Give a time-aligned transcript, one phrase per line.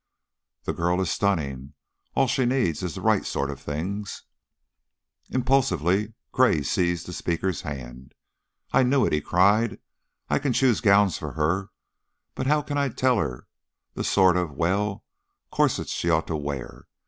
[0.63, 1.75] "The girl is stunning.
[2.15, 4.23] All she needs is the right sort of things"
[5.29, 8.15] Impulsively Gray seized the speaker's hand.
[8.73, 9.77] "I knew it!" he cried.
[10.27, 11.69] "I can choose gowns for her,
[12.33, 13.45] but how can I tell her
[13.93, 15.03] the sort of well,
[15.51, 16.87] corsets she ought to wear?